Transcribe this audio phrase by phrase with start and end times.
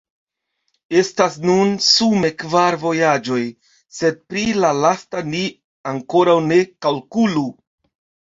[0.99, 3.43] Estas nun sume kvar vojaĝoj,
[3.99, 5.43] sed pri la lasta ni
[5.93, 7.47] ankoraŭ ne kalkulu.